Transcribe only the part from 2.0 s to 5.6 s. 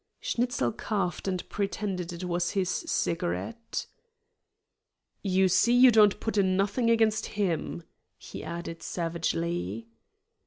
it was his cigarette. "You